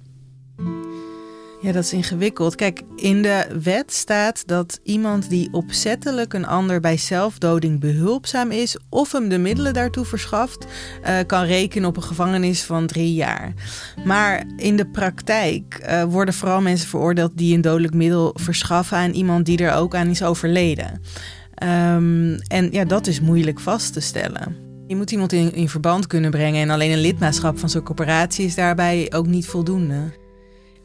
Ja, 1.61 1.71
dat 1.71 1.83
is 1.83 1.93
ingewikkeld. 1.93 2.55
Kijk, 2.55 2.81
in 2.95 3.21
de 3.21 3.59
wet 3.63 3.93
staat 3.93 4.47
dat 4.47 4.79
iemand 4.83 5.29
die 5.29 5.53
opzettelijk 5.53 6.33
een 6.33 6.45
ander 6.45 6.79
bij 6.79 6.97
zelfdoding 6.97 7.79
behulpzaam 7.79 8.51
is 8.51 8.77
of 8.89 9.11
hem 9.11 9.29
de 9.29 9.37
middelen 9.37 9.73
daartoe 9.73 10.05
verschaft, 10.05 10.65
uh, 10.65 11.17
kan 11.27 11.43
rekenen 11.43 11.89
op 11.89 11.97
een 11.97 12.03
gevangenis 12.03 12.63
van 12.63 12.87
drie 12.87 13.13
jaar. 13.13 13.53
Maar 14.05 14.43
in 14.57 14.75
de 14.75 14.87
praktijk 14.87 15.85
uh, 15.89 16.03
worden 16.03 16.33
vooral 16.33 16.61
mensen 16.61 16.89
veroordeeld 16.89 17.31
die 17.35 17.55
een 17.55 17.61
dodelijk 17.61 17.93
middel 17.93 18.35
verschaffen 18.39 18.97
aan 18.97 19.11
iemand 19.11 19.45
die 19.45 19.57
er 19.57 19.73
ook 19.73 19.95
aan 19.95 20.07
is 20.07 20.23
overleden. 20.23 21.01
Um, 21.63 22.35
en 22.35 22.71
ja, 22.71 22.85
dat 22.85 23.07
is 23.07 23.21
moeilijk 23.21 23.59
vast 23.59 23.93
te 23.93 23.99
stellen. 23.99 24.55
Je 24.87 24.95
moet 24.95 25.11
iemand 25.11 25.31
in 25.33 25.69
verband 25.69 26.07
kunnen 26.07 26.31
brengen 26.31 26.61
en 26.61 26.69
alleen 26.69 26.91
een 26.91 27.01
lidmaatschap 27.01 27.59
van 27.59 27.69
zo'n 27.69 27.83
corporatie 27.83 28.45
is 28.45 28.55
daarbij 28.55 29.11
ook 29.13 29.27
niet 29.27 29.47
voldoende. 29.47 30.25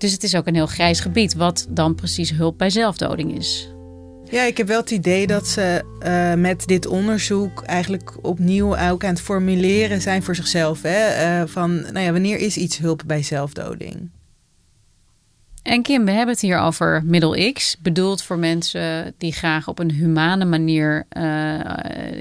Dus 0.02 0.12
het 0.12 0.22
is 0.22 0.34
ook 0.34 0.46
een 0.46 0.54
heel 0.54 0.66
grijs 0.66 1.00
gebied, 1.00 1.34
wat 1.34 1.66
dan 1.68 1.94
precies 1.94 2.30
hulp 2.30 2.58
bij 2.58 2.70
zelfdoding 2.70 3.36
is. 3.36 3.68
Ja, 4.30 4.42
ik 4.42 4.56
heb 4.56 4.66
wel 4.66 4.80
het 4.80 4.90
idee 4.90 5.26
dat 5.26 5.48
ze 5.48 5.84
uh, 6.00 6.34
met 6.34 6.66
dit 6.66 6.86
onderzoek 6.86 7.62
eigenlijk 7.62 8.16
opnieuw 8.22 8.76
ook 8.78 9.04
aan 9.04 9.10
het 9.10 9.20
formuleren 9.20 10.00
zijn 10.00 10.22
voor 10.22 10.34
zichzelf. 10.34 10.82
Hè? 10.82 11.40
Uh, 11.40 11.48
van, 11.48 11.80
nou 11.80 11.98
ja, 11.98 12.12
wanneer 12.12 12.38
is 12.38 12.56
iets 12.56 12.78
hulp 12.78 13.02
bij 13.06 13.22
zelfdoding? 13.22 14.10
En 15.62 15.82
Kim, 15.82 16.04
we 16.04 16.10
hebben 16.10 16.34
het 16.34 16.42
hier 16.42 16.58
over 16.58 17.02
middel 17.04 17.52
X, 17.52 17.76
bedoeld 17.82 18.22
voor 18.22 18.38
mensen 18.38 19.14
die 19.18 19.32
graag 19.32 19.68
op 19.68 19.78
een 19.78 19.90
humane 19.90 20.44
manier 20.44 21.06
uh, 21.16 21.22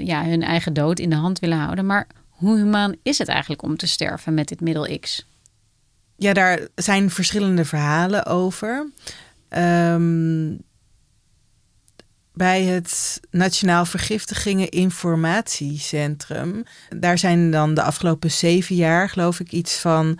ja, 0.04 0.24
hun 0.24 0.42
eigen 0.42 0.72
dood 0.72 0.98
in 0.98 1.10
de 1.10 1.16
hand 1.16 1.38
willen 1.38 1.58
houden. 1.58 1.86
Maar 1.86 2.06
hoe 2.28 2.56
humaan 2.56 2.94
is 3.02 3.18
het 3.18 3.28
eigenlijk 3.28 3.62
om 3.62 3.76
te 3.76 3.86
sterven 3.86 4.34
met 4.34 4.48
dit 4.48 4.60
middel 4.60 4.98
X? 5.00 5.26
Ja, 6.22 6.32
daar 6.32 6.60
zijn 6.74 7.10
verschillende 7.10 7.64
verhalen 7.64 8.26
over. 8.26 8.90
Um, 9.48 10.60
bij 12.34 12.62
het 12.62 13.20
Nationaal 13.30 13.84
Vergiftigingen 13.84 14.68
Informatiecentrum. 14.68 16.64
Daar 16.96 17.18
zijn 17.18 17.50
dan 17.50 17.74
de 17.74 17.82
afgelopen 17.82 18.30
zeven 18.30 18.76
jaar, 18.76 19.08
geloof 19.08 19.40
ik, 19.40 19.52
iets 19.52 19.78
van 19.78 20.06
um, 20.06 20.16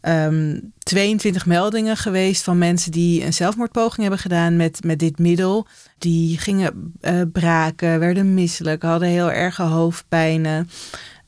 ehm, 0.00 0.60
22 0.78 1.46
meldingen 1.46 1.96
geweest 1.96 2.42
van 2.42 2.58
mensen 2.58 2.92
die 2.92 3.24
een 3.24 3.34
zelfmoordpoging 3.34 4.00
hebben 4.00 4.18
gedaan 4.18 4.56
met, 4.56 4.84
met 4.84 4.98
dit 4.98 5.18
middel. 5.18 5.66
Die 5.98 6.38
gingen 6.38 6.94
uh, 7.00 7.22
braken, 7.32 7.98
werden 7.98 8.34
misselijk, 8.34 8.82
hadden 8.82 9.08
heel 9.08 9.30
erge 9.30 9.62
hoofdpijnen. 9.62 10.70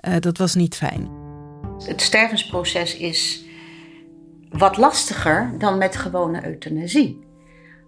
Uh, 0.09 0.15
dat 0.21 0.39
was 0.39 0.55
niet 0.55 0.77
fijn. 0.77 1.09
Het 1.79 2.01
stervensproces 2.01 2.97
is 2.97 3.49
wat 4.51 4.77
lastiger 4.77 5.55
dan 5.59 5.79
met 5.79 5.97
gewone 5.97 6.47
euthanasie. 6.47 7.29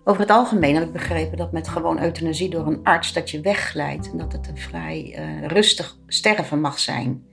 Over 0.04 0.20
het 0.20 0.30
algemeen 0.30 0.74
heb 0.74 0.84
ik 0.84 0.92
begrepen 0.92 1.38
dat 1.38 1.52
met 1.52 1.68
gewoon 1.68 2.02
euthanasie 2.02 2.50
door 2.50 2.66
een 2.66 2.80
arts 2.82 3.12
dat 3.12 3.30
je 3.30 3.40
wegglijdt 3.40 4.10
en 4.10 4.18
dat 4.18 4.32
het 4.32 4.48
een 4.48 4.58
vrij 4.58 5.16
uh, 5.18 5.46
rustig 5.46 5.96
sterven 6.06 6.60
mag 6.60 6.78
zijn. 6.78 7.24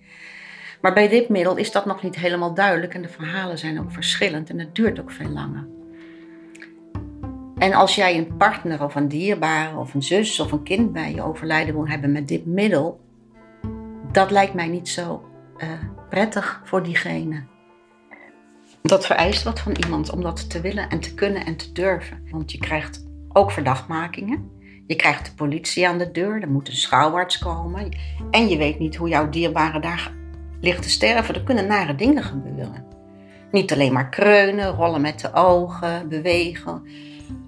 Maar 0.82 0.94
bij 0.94 1.08
dit 1.08 1.30
middel 1.30 1.56
is 1.56 1.72
dat 1.72 1.86
nog 1.86 2.04
niet 2.04 2.16
helemaal 2.16 2.54
duidelijk 2.54 2.94
en 2.94 3.02
de 3.02 3.10
verhalen 3.10 3.58
zijn 3.58 3.80
ook 3.80 3.92
verschillend 3.92 4.50
en 4.50 4.60
het 4.60 4.76
duurt 4.76 5.00
ook 5.00 5.12
veel 5.12 5.30
langer. 5.30 5.68
En 7.58 7.74
als 7.74 7.96
jij 7.96 8.18
een 8.18 8.38
partner 8.38 8.84
of 8.84 8.96
een 8.96 9.08
dierbare 9.08 9.78
of 9.78 9.94
een 9.94 10.04
zus 10.04 10.40
of 10.40 10.52
een 10.52 10.64
kind 10.64 10.94
bij 10.94 11.14
je 11.14 11.22
overlijden 11.22 11.74
wil 11.74 11.88
hebben 11.88 12.12
met 12.12 12.28
dit 12.28 12.46
middel, 12.46 13.00
dat 14.12 14.32
lijkt 14.32 14.54
mij 14.54 14.68
niet 14.68 14.90
zo 14.90 15.30
uh, 15.58 15.70
prettig 16.10 16.62
voor 16.64 16.84
diegene. 16.84 17.44
Dat 18.82 19.06
vereist 19.06 19.44
wat 19.44 19.60
van 19.60 19.76
iemand 19.84 20.12
om 20.12 20.22
dat 20.22 20.50
te 20.50 20.62
willen 20.62 20.90
en 20.90 21.00
te 21.00 21.14
kunnen 21.14 21.46
en 21.46 21.56
te 21.56 21.72
durven. 21.72 22.28
Want 22.32 22.52
je 22.52 22.58
krijgt 22.58 23.08
ook 23.34 23.52
verdachtmakingen. 23.52 24.52
Je 24.88 24.96
krijgt 24.96 25.26
de 25.26 25.34
politie 25.36 25.88
aan 25.88 25.98
de 25.98 26.12
deur, 26.12 26.42
er 26.42 26.50
moet 26.50 26.68
een 26.68 26.74
schouwarts 26.74 27.38
komen. 27.38 27.90
En 28.32 28.48
je 28.48 28.58
weet 28.58 28.80
niet 28.80 28.96
hoe 28.96 29.10
jouw 29.10 29.30
dierbare 29.30 29.80
daar 29.80 30.12
ligt 30.62 30.82
te 30.84 30.90
sterven. 30.90 31.36
Er 31.36 31.44
kunnen 31.44 31.68
nare 31.68 31.96
dingen 31.96 32.24
gebeuren. 32.24 32.86
Niet 33.52 33.74
alleen 33.74 33.94
maar 33.94 34.10
kreunen, 34.10 34.76
rollen 34.76 35.02
met 35.02 35.20
de 35.20 35.34
ogen, 35.34 36.10
bewegen. 36.10 36.84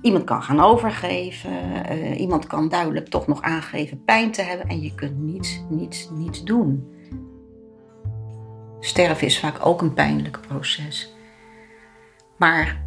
Iemand 0.01 0.23
kan 0.23 0.43
gaan 0.43 0.59
overgeven. 0.59 1.51
Uh, 1.91 2.19
iemand 2.19 2.47
kan 2.47 2.69
duidelijk 2.69 3.07
toch 3.07 3.27
nog 3.27 3.41
aangeven 3.41 4.03
pijn 4.03 4.31
te 4.31 4.41
hebben. 4.41 4.67
En 4.67 4.81
je 4.81 4.95
kunt 4.95 5.17
niets, 5.17 5.63
niets, 5.69 6.09
niets 6.09 6.43
doen. 6.43 6.93
Sterven 8.79 9.27
is 9.27 9.39
vaak 9.39 9.65
ook 9.65 9.81
een 9.81 9.93
pijnlijk 9.93 10.39
proces. 10.47 11.13
Maar 12.41 12.81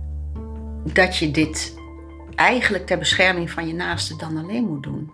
dat 0.93 1.17
je 1.17 1.31
dit 1.31 1.75
eigenlijk 2.35 2.87
ter 2.87 2.99
bescherming 2.99 3.51
van 3.51 3.67
je 3.67 3.75
naaste 3.75 4.17
dan 4.17 4.37
alleen 4.37 4.65
moet 4.65 4.83
doen. 4.83 5.13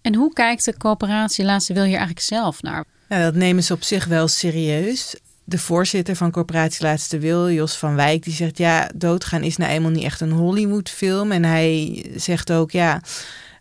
En 0.00 0.14
hoe 0.14 0.32
kijkt 0.32 0.64
de 0.64 0.76
coöperatie 0.76 1.44
Laatste 1.44 1.72
Wil 1.72 1.82
hier 1.82 1.96
eigenlijk 1.96 2.26
zelf 2.26 2.62
naar? 2.62 2.84
Ja, 3.08 3.22
dat 3.22 3.34
nemen 3.34 3.62
ze 3.62 3.72
op 3.72 3.82
zich 3.82 4.04
wel 4.04 4.28
serieus. 4.28 5.16
De 5.44 5.58
voorzitter 5.58 6.16
van 6.16 6.30
Corporatie 6.30 6.84
Laatste 6.84 7.18
Wil, 7.18 7.50
Jos 7.50 7.76
van 7.76 7.94
Wijk, 7.94 8.22
die 8.22 8.34
zegt: 8.34 8.58
Ja, 8.58 8.90
doodgaan 8.94 9.42
is 9.42 9.56
nou 9.56 9.70
eenmaal 9.70 9.90
niet 9.90 10.04
echt 10.04 10.20
een 10.20 10.32
Hollywood-film. 10.32 11.32
En 11.32 11.44
hij 11.44 12.04
zegt 12.16 12.52
ook: 12.52 12.70
Ja, 12.70 13.02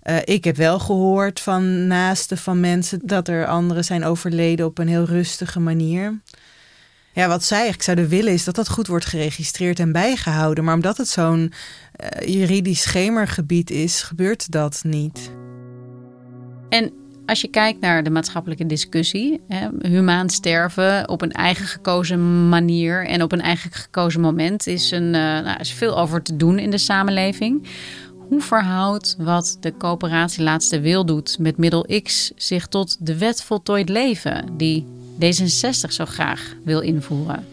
uh, 0.04 0.18
ik 0.24 0.44
heb 0.44 0.56
wel 0.56 0.80
gehoord 0.80 1.40
van 1.40 1.88
naasten 1.88 2.38
van 2.38 2.60
mensen 2.60 3.00
dat 3.04 3.28
er 3.28 3.48
anderen 3.48 3.84
zijn 3.84 4.04
overleden 4.04 4.66
op 4.66 4.78
een 4.78 4.88
heel 4.88 5.06
rustige 5.06 5.60
manier. 5.60 6.20
Ja, 7.20 7.28
wat 7.28 7.44
zij 7.44 7.58
eigenlijk 7.58 7.86
zouden 7.86 8.08
willen 8.08 8.34
is 8.34 8.44
dat 8.44 8.56
dat 8.56 8.70
goed 8.70 8.88
wordt 8.88 9.06
geregistreerd 9.06 9.80
en 9.80 9.92
bijgehouden. 9.92 10.64
Maar 10.64 10.74
omdat 10.74 10.98
het 10.98 11.08
zo'n 11.08 11.54
uh, 12.22 12.28
juridisch 12.28 12.82
schemergebied 12.82 13.70
is, 13.70 14.02
gebeurt 14.02 14.52
dat 14.52 14.82
niet. 14.84 15.32
En 16.70 16.92
als 17.26 17.42
je 17.42 17.48
kijkt 17.48 17.80
naar 17.80 18.04
de 18.04 18.10
maatschappelijke 18.10 18.66
discussie, 18.66 19.42
hè, 19.48 19.68
humaan 19.82 20.30
sterven 20.30 21.10
op 21.10 21.22
een 21.22 21.32
eigen 21.32 21.66
gekozen 21.66 22.50
manier 22.50 23.06
en 23.06 23.24
op 23.24 23.32
een 23.32 23.42
eigen 23.42 23.72
gekozen 23.72 24.22
moment, 24.22 24.68
is, 24.68 24.92
een, 24.92 25.06
uh, 25.06 25.12
nou, 25.12 25.60
is 25.60 25.72
veel 25.72 26.00
over 26.00 26.22
te 26.22 26.36
doen 26.36 26.60
in 26.60 26.72
de 26.72 26.78
samenleving. 26.78 27.68
Hoe 28.30 28.42
verhoudt 28.42 29.16
wat 29.18 29.58
de 29.60 29.78
coöperatie 29.78 30.44
Laatste 30.44 30.80
Wil 30.80 31.06
doet 31.06 31.40
met 31.40 31.58
middel 31.58 31.88
X 32.04 32.32
zich 32.36 32.68
tot 32.68 33.06
de 33.06 33.18
wet 33.18 33.44
voltooid 33.44 33.90
leven, 33.90 34.46
die 34.58 34.86
D66 35.26 35.90
zo 35.90 36.06
graag 36.06 36.56
wil 36.64 36.80
invoeren. 36.80 37.46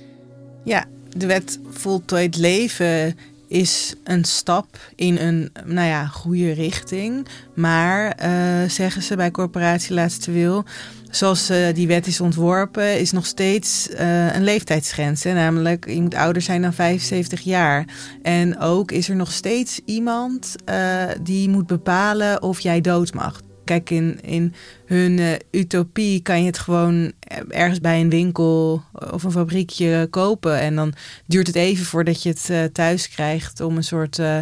Ja, 0.65 0.85
de 1.17 1.27
wet 1.27 1.59
voltooid 1.71 2.37
leven 2.37 3.17
is 3.49 3.95
een 4.05 4.25
stap 4.25 4.67
in 4.95 5.19
een 5.19 5.51
nou 5.65 5.89
ja, 5.89 6.07
goede 6.07 6.53
richting. 6.53 7.27
Maar 7.55 8.19
uh, 8.25 8.69
zeggen 8.69 9.03
ze 9.03 9.17
bij 9.17 9.31
Corporatie 9.31 9.95
Laatste 9.95 10.31
Wil, 10.31 10.65
zoals 11.11 11.51
uh, 11.51 11.75
die 11.75 11.87
wet 11.87 12.07
is 12.07 12.21
ontworpen, 12.21 13.01
is 13.01 13.13
nog 13.13 13.27
steeds 13.27 13.89
uh, 13.91 14.35
een 14.35 14.45
leeftijdsgrens. 14.45 15.23
Namelijk, 15.23 15.89
je 15.89 16.03
moet 16.03 16.15
ouder 16.15 16.43
zijn 16.43 16.63
dan 16.63 16.73
75 16.73 17.41
jaar. 17.41 17.85
En 18.23 18.59
ook 18.59 18.93
is 18.93 19.09
er 19.09 19.17
nog 19.17 19.33
steeds 19.33 19.81
iemand 19.85 20.55
die 21.23 21.49
moet 21.49 21.67
bepalen 21.67 22.43
of 22.43 22.61
jij 22.61 22.81
dood 22.81 23.15
mag. 23.15 23.43
Kijk, 23.67 23.91
in, 23.91 24.19
in 24.23 24.55
hun 24.87 25.19
uh, 25.19 25.33
utopie 25.51 26.21
kan 26.21 26.41
je 26.41 26.47
het 26.47 26.59
gewoon 26.59 27.13
ergens 27.49 27.81
bij 27.81 28.01
een 28.01 28.11
winkel 28.11 28.83
of 29.11 29.23
een 29.23 29.31
fabriekje 29.31 30.07
kopen. 30.11 30.61
En 30.61 30.75
dan 30.75 30.95
duurt 31.27 31.47
het 31.47 31.57
even 31.57 31.85
voordat 31.85 32.23
je 32.23 32.29
het 32.29 32.49
uh, 32.51 32.65
thuis 32.65 33.09
krijgt 33.09 33.61
om 33.61 33.77
een 33.77 33.85
soort 33.85 34.19
uh, 34.19 34.39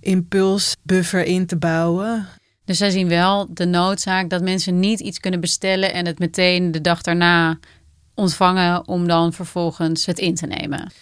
impulsbuffer 0.00 1.24
in 1.24 1.46
te 1.46 1.56
bouwen. 1.56 2.26
Dus 2.64 2.78
zij 2.78 2.90
zien 2.90 3.08
wel 3.08 3.54
de 3.54 3.66
noodzaak 3.66 4.30
dat 4.30 4.42
mensen 4.42 4.80
niet 4.80 5.00
iets 5.00 5.20
kunnen 5.20 5.40
bestellen 5.40 5.92
en 5.92 6.06
het 6.06 6.18
meteen 6.18 6.70
de 6.70 6.80
dag 6.80 7.02
daarna 7.02 7.58
ontvangen 8.14 8.88
om 8.88 9.08
dan 9.08 9.32
vervolgens 9.32 10.06
het 10.06 10.18
in 10.18 10.34
te 10.34 10.46
nemen. 10.46 10.92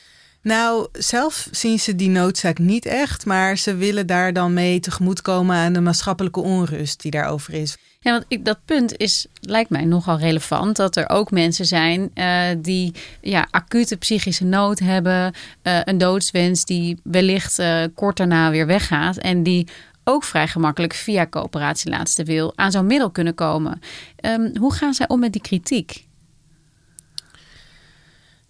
Nou, 0.46 0.86
zelf 0.92 1.48
zien 1.50 1.78
ze 1.78 1.96
die 1.96 2.08
noodzaak 2.08 2.58
niet 2.58 2.86
echt, 2.86 3.26
maar 3.26 3.58
ze 3.58 3.76
willen 3.76 4.06
daar 4.06 4.32
dan 4.32 4.54
mee 4.54 4.80
tegemoetkomen 4.80 5.56
aan 5.56 5.72
de 5.72 5.80
maatschappelijke 5.80 6.40
onrust 6.40 7.02
die 7.02 7.10
daarover 7.10 7.54
is. 7.54 7.76
Ja, 8.00 8.12
want 8.12 8.24
ik, 8.28 8.44
dat 8.44 8.58
punt 8.64 8.96
is, 8.96 9.26
lijkt 9.40 9.70
mij 9.70 9.84
nogal 9.84 10.18
relevant. 10.18 10.76
Dat 10.76 10.96
er 10.96 11.08
ook 11.08 11.30
mensen 11.30 11.66
zijn 11.66 12.10
uh, 12.14 12.42
die 12.58 12.94
ja, 13.20 13.48
acute 13.50 13.96
psychische 13.96 14.44
nood 14.44 14.78
hebben. 14.78 15.34
Uh, 15.62 15.80
een 15.84 15.98
doodswens 15.98 16.64
die 16.64 17.00
wellicht 17.02 17.58
uh, 17.58 17.84
kort 17.94 18.16
daarna 18.16 18.50
weer 18.50 18.66
weggaat. 18.66 19.16
En 19.16 19.42
die 19.42 19.68
ook 20.04 20.24
vrij 20.24 20.48
gemakkelijk 20.48 20.94
via 20.94 21.26
coöperatie 21.26 21.90
laatste 21.90 22.24
wil 22.24 22.52
aan 22.56 22.70
zo'n 22.70 22.86
middel 22.86 23.10
kunnen 23.10 23.34
komen. 23.34 23.80
Um, 24.20 24.56
hoe 24.56 24.74
gaan 24.74 24.94
zij 24.94 25.08
om 25.08 25.20
met 25.20 25.32
die 25.32 25.42
kritiek? 25.42 26.05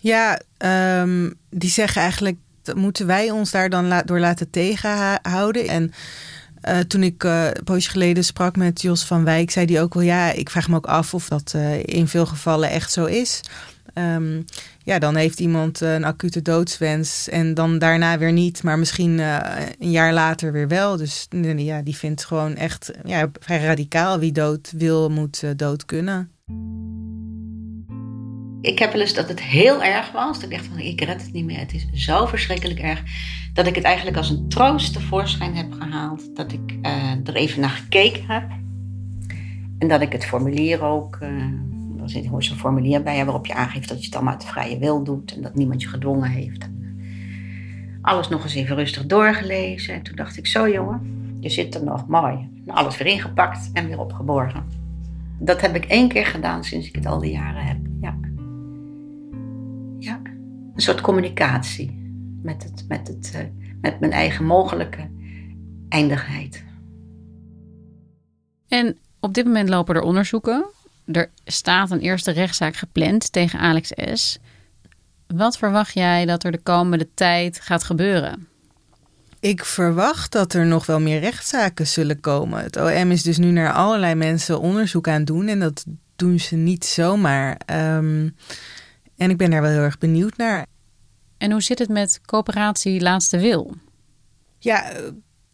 Ja, 0.06 0.40
um, 1.02 1.34
die 1.50 1.70
zeggen 1.70 2.02
eigenlijk, 2.02 2.36
moeten 2.74 3.06
wij 3.06 3.30
ons 3.30 3.50
daar 3.50 3.70
dan 3.70 4.02
door 4.04 4.20
laten 4.20 4.50
tegenhouden? 4.50 5.68
En 5.68 5.92
uh, 6.68 6.78
toen 6.78 7.02
ik 7.02 7.24
uh, 7.24 7.44
een 7.44 7.64
poosje 7.64 7.90
geleden 7.90 8.24
sprak 8.24 8.56
met 8.56 8.82
Jos 8.82 9.04
van 9.04 9.24
Wijk, 9.24 9.50
zei 9.50 9.66
hij 9.72 9.82
ook 9.82 9.94
wel, 9.94 10.02
ja, 10.02 10.32
ik 10.32 10.50
vraag 10.50 10.68
me 10.68 10.76
ook 10.76 10.86
af 10.86 11.14
of 11.14 11.28
dat 11.28 11.52
uh, 11.56 11.82
in 11.82 12.08
veel 12.08 12.26
gevallen 12.26 12.70
echt 12.70 12.92
zo 12.92 13.04
is. 13.04 13.40
Um, 13.94 14.44
ja, 14.82 14.98
dan 14.98 15.16
heeft 15.16 15.40
iemand 15.40 15.80
een 15.80 16.04
acute 16.04 16.42
doodswens 16.42 17.28
en 17.28 17.54
dan 17.54 17.78
daarna 17.78 18.18
weer 18.18 18.32
niet, 18.32 18.62
maar 18.62 18.78
misschien 18.78 19.18
een 19.18 19.90
jaar 19.90 20.12
later 20.12 20.52
weer 20.52 20.68
wel. 20.68 20.96
Dus 20.96 21.26
ja, 21.56 21.82
die 21.82 21.96
vindt 21.96 22.24
gewoon 22.24 22.56
echt 22.56 22.90
ja, 23.04 23.30
vrij 23.40 23.64
radicaal 23.64 24.18
wie 24.18 24.32
dood 24.32 24.72
wil, 24.76 25.08
moet 25.08 25.58
dood 25.58 25.84
kunnen 25.84 26.30
ik 28.66 28.78
heb 28.78 28.92
wel 28.92 29.00
eens 29.00 29.14
dat 29.14 29.28
het 29.28 29.42
heel 29.42 29.82
erg 29.82 30.12
was. 30.12 30.40
Dat 30.40 30.50
ik 30.50 30.56
dacht 30.56 30.66
van, 30.66 30.78
ik 30.78 31.00
red 31.00 31.22
het 31.22 31.32
niet 31.32 31.44
meer. 31.44 31.58
Het 31.58 31.74
is 31.74 31.86
zo 31.92 32.26
verschrikkelijk 32.26 32.80
erg. 32.80 33.02
Dat 33.52 33.66
ik 33.66 33.74
het 33.74 33.84
eigenlijk 33.84 34.16
als 34.16 34.30
een 34.30 34.48
troost 34.48 34.92
tevoorschijn 34.92 35.56
heb 35.56 35.72
gehaald. 35.72 36.36
Dat 36.36 36.52
ik 36.52 36.72
uh, 36.82 37.12
er 37.24 37.34
even 37.34 37.60
naar 37.60 37.70
gekeken 37.70 38.24
heb. 38.26 38.50
En 39.78 39.88
dat 39.88 40.00
ik 40.00 40.12
het 40.12 40.24
formulier 40.24 40.82
ook... 40.82 41.18
Uh, 41.22 41.28
er 42.02 42.10
zit 42.10 42.24
gewoon 42.24 42.42
zo'n 42.42 42.56
formulier 42.56 43.02
bij 43.02 43.24
waarop 43.24 43.46
je 43.46 43.54
aangeeft 43.54 43.88
dat 43.88 43.98
je 43.98 44.04
het 44.04 44.14
allemaal 44.14 44.32
uit 44.32 44.44
vrije 44.44 44.78
wil 44.78 45.04
doet. 45.04 45.34
En 45.34 45.42
dat 45.42 45.54
niemand 45.54 45.82
je 45.82 45.88
gedwongen 45.88 46.30
heeft. 46.30 46.62
Eh, 46.62 46.68
alles 48.00 48.28
nog 48.28 48.42
eens 48.42 48.54
even 48.54 48.76
rustig 48.76 49.06
doorgelezen. 49.06 49.94
En 49.94 50.02
toen 50.02 50.16
dacht 50.16 50.36
ik, 50.36 50.46
zo 50.46 50.68
jongen, 50.68 51.00
je 51.40 51.48
zit 51.48 51.74
er 51.74 51.84
nog 51.84 52.06
mooi. 52.06 52.48
Alles 52.66 52.98
weer 52.98 53.12
ingepakt 53.12 53.70
en 53.72 53.86
weer 53.86 54.00
opgeborgen. 54.00 54.64
Dat 55.38 55.60
heb 55.60 55.74
ik 55.74 55.84
één 55.84 56.08
keer 56.08 56.26
gedaan 56.26 56.64
sinds 56.64 56.86
ik 56.88 56.94
het 56.94 57.06
al 57.06 57.18
die 57.18 57.32
jaren 57.32 57.64
heb. 57.64 57.78
Een 60.76 60.82
soort 60.82 61.00
communicatie 61.00 61.98
met, 62.42 62.62
het, 62.62 62.84
met, 62.88 63.08
het, 63.08 63.32
uh, 63.34 63.40
met 63.80 64.00
mijn 64.00 64.12
eigen 64.12 64.44
mogelijke 64.44 65.10
eindigheid. 65.88 66.64
En 68.68 68.96
op 69.20 69.34
dit 69.34 69.44
moment 69.44 69.68
lopen 69.68 69.94
er 69.94 70.02
onderzoeken. 70.02 70.66
Er 71.04 71.30
staat 71.44 71.90
een 71.90 72.00
eerste 72.00 72.30
rechtszaak 72.30 72.76
gepland 72.76 73.32
tegen 73.32 73.58
Alex 73.58 73.92
S. 74.12 74.38
Wat 75.26 75.58
verwacht 75.58 75.94
jij 75.94 76.26
dat 76.26 76.44
er 76.44 76.52
de 76.52 76.62
komende 76.62 77.08
tijd 77.14 77.60
gaat 77.60 77.84
gebeuren? 77.84 78.48
Ik 79.40 79.64
verwacht 79.64 80.32
dat 80.32 80.52
er 80.52 80.66
nog 80.66 80.86
wel 80.86 81.00
meer 81.00 81.20
rechtszaken 81.20 81.86
zullen 81.86 82.20
komen. 82.20 82.62
Het 82.62 82.76
OM 82.76 83.10
is 83.10 83.22
dus 83.22 83.38
nu 83.38 83.50
naar 83.50 83.72
allerlei 83.72 84.14
mensen 84.14 84.60
onderzoek 84.60 85.08
aan 85.08 85.14
het 85.14 85.26
doen 85.26 85.48
en 85.48 85.60
dat 85.60 85.84
doen 86.16 86.40
ze 86.40 86.56
niet 86.56 86.84
zomaar. 86.84 87.60
Um, 87.96 88.34
en 89.16 89.30
ik 89.30 89.36
ben 89.36 89.50
daar 89.50 89.62
wel 89.62 89.70
heel 89.70 89.80
erg 89.80 89.98
benieuwd 89.98 90.36
naar. 90.36 90.66
En 91.38 91.50
hoe 91.50 91.62
zit 91.62 91.78
het 91.78 91.88
met 91.88 92.20
coöperatie 92.24 93.00
Laatste 93.00 93.38
Wil? 93.38 93.74
Ja, 94.58 94.92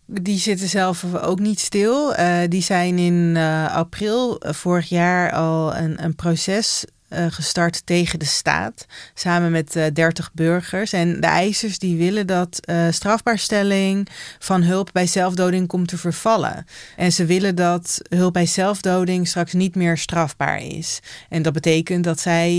die 0.06 0.38
zitten 0.38 0.68
zelf 0.68 1.14
ook 1.14 1.38
niet 1.38 1.60
stil. 1.60 2.18
Uh, 2.18 2.38
die 2.48 2.62
zijn 2.62 2.98
in 2.98 3.34
uh, 3.36 3.74
april 3.74 4.36
vorig 4.40 4.88
jaar 4.88 5.32
al 5.32 5.76
een, 5.76 6.04
een 6.04 6.14
proces 6.14 6.84
uh, 7.12 7.26
gestart 7.28 7.86
tegen 7.86 8.18
de 8.18 8.24
staat. 8.24 8.86
Samen 9.14 9.50
met 9.50 9.76
uh, 9.76 9.84
30 9.92 10.30
burgers. 10.32 10.92
En 10.92 11.20
de 11.20 11.26
eisers 11.26 11.78
die 11.78 11.96
willen 11.96 12.26
dat 12.26 12.60
uh, 12.64 12.86
strafbaarstelling 12.90 14.08
van 14.38 14.62
hulp 14.62 14.90
bij 14.92 15.06
zelfdoding 15.06 15.68
komt 15.68 15.88
te 15.88 15.98
vervallen. 15.98 16.66
En 16.96 17.12
ze 17.12 17.24
willen 17.24 17.54
dat 17.54 18.00
hulp 18.08 18.32
bij 18.32 18.46
zelfdoding 18.46 19.28
straks 19.28 19.52
niet 19.52 19.74
meer 19.74 19.98
strafbaar 19.98 20.62
is. 20.62 21.00
En 21.28 21.42
dat 21.42 21.52
betekent 21.52 22.04
dat 22.04 22.20
zij 22.20 22.52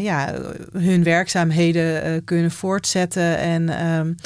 ja, 0.00 0.34
hun 0.72 1.02
werkzaamheden 1.02 2.24
kunnen 2.24 2.50
voortzetten. 2.50 3.38
En 3.38 3.86
um, 3.86 4.16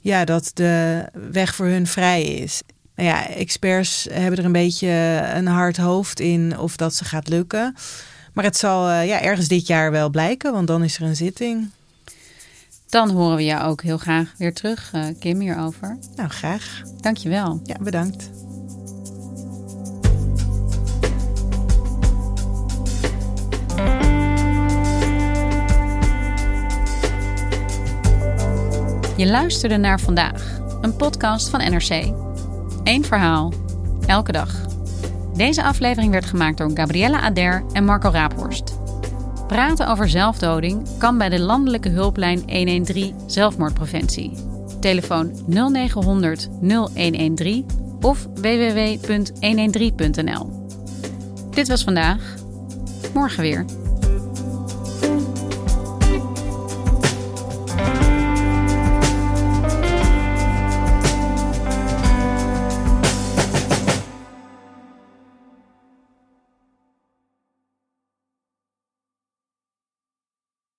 ja, 0.00 0.24
dat 0.24 0.50
de 0.54 1.04
weg 1.30 1.54
voor 1.54 1.66
hun 1.66 1.86
vrij 1.86 2.22
is. 2.22 2.62
Nou 2.98 3.08
ja, 3.08 3.28
experts 3.28 4.06
hebben 4.12 4.38
er 4.38 4.44
een 4.44 4.52
beetje 4.52 4.88
een 5.34 5.46
hard 5.46 5.76
hoofd 5.76 6.20
in 6.20 6.58
of 6.58 6.76
dat 6.76 6.94
ze 6.94 7.04
gaat 7.04 7.28
lukken. 7.28 7.74
Maar 8.32 8.44
het 8.44 8.56
zal 8.56 8.88
uh, 8.88 9.06
ja, 9.06 9.20
ergens 9.20 9.48
dit 9.48 9.66
jaar 9.66 9.90
wel 9.90 10.10
blijken, 10.10 10.52
want 10.52 10.66
dan 10.66 10.82
is 10.84 10.96
er 10.96 11.02
een 11.02 11.16
zitting. 11.16 11.70
Dan 12.88 13.10
horen 13.10 13.36
we 13.36 13.44
jou 13.44 13.70
ook 13.70 13.82
heel 13.82 13.98
graag 13.98 14.34
weer 14.38 14.54
terug, 14.54 14.92
uh, 14.94 15.04
Kim, 15.18 15.40
hierover. 15.40 15.98
Nou, 16.16 16.28
graag. 16.28 16.82
Dankjewel. 17.00 17.60
Ja, 17.64 17.76
bedankt. 17.80 18.30
Je 29.16 29.26
luisterde 29.26 29.76
naar 29.76 30.00
vandaag, 30.00 30.58
een 30.80 30.96
podcast 30.96 31.48
van 31.48 31.60
NRC. 31.60 32.12
Eén 32.84 33.04
verhaal, 33.04 33.52
elke 34.06 34.32
dag. 34.32 34.67
Deze 35.38 35.62
aflevering 35.62 36.12
werd 36.12 36.26
gemaakt 36.26 36.58
door 36.58 36.70
Gabriella 36.74 37.20
Ader 37.20 37.64
en 37.72 37.84
Marco 37.84 38.10
Raaphorst. 38.10 38.78
Praten 39.46 39.88
over 39.88 40.08
zelfdoding 40.08 40.98
kan 40.98 41.18
bij 41.18 41.28
de 41.28 41.40
landelijke 41.40 41.88
hulplijn 41.88 42.38
113 42.38 43.14
zelfmoordpreventie. 43.26 44.32
Telefoon 44.80 45.32
0900 45.46 46.48
0113 46.60 47.66
of 48.00 48.28
www.113.nl. 48.34 50.68
Dit 51.50 51.68
was 51.68 51.84
vandaag. 51.84 52.34
Morgen 53.14 53.42
weer. 53.42 53.64